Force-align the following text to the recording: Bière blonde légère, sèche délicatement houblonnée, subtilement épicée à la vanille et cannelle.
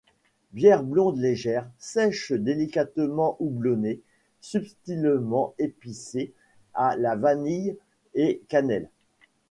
Bière 0.53 0.81
blonde 0.83 1.19
légère, 1.19 1.69
sèche 1.77 2.31
délicatement 2.31 3.35
houblonnée, 3.39 4.01
subtilement 4.39 5.53
épicée 5.59 6.33
à 6.73 6.95
la 6.97 7.15
vanille 7.15 7.77
et 8.15 8.41
cannelle. 8.49 8.89